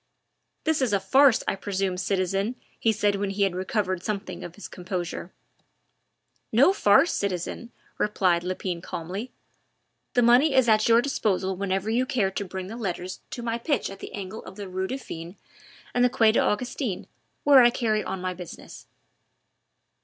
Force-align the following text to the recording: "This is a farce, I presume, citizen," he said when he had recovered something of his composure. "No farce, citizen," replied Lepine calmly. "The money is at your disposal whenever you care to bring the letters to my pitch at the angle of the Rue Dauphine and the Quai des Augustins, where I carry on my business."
"This 0.63 0.81
is 0.81 0.93
a 0.93 0.99
farce, 0.99 1.43
I 1.47 1.55
presume, 1.55 1.95
citizen," 1.95 2.55
he 2.79 2.91
said 2.91 3.17
when 3.17 3.29
he 3.29 3.43
had 3.43 3.53
recovered 3.53 4.01
something 4.01 4.43
of 4.43 4.55
his 4.55 4.67
composure. 4.67 5.31
"No 6.51 6.73
farce, 6.73 7.13
citizen," 7.13 7.71
replied 7.99 8.43
Lepine 8.43 8.81
calmly. 8.81 9.31
"The 10.15 10.23
money 10.23 10.55
is 10.55 10.67
at 10.67 10.89
your 10.89 11.03
disposal 11.03 11.55
whenever 11.55 11.87
you 11.91 12.07
care 12.07 12.31
to 12.31 12.43
bring 12.43 12.65
the 12.65 12.77
letters 12.77 13.19
to 13.29 13.43
my 13.43 13.59
pitch 13.59 13.91
at 13.91 13.99
the 13.99 14.15
angle 14.15 14.43
of 14.45 14.55
the 14.55 14.67
Rue 14.67 14.87
Dauphine 14.87 15.35
and 15.93 16.03
the 16.03 16.09
Quai 16.09 16.31
des 16.31 16.39
Augustins, 16.41 17.05
where 17.43 17.61
I 17.61 17.69
carry 17.69 18.03
on 18.03 18.19
my 18.21 18.33
business." 18.33 18.87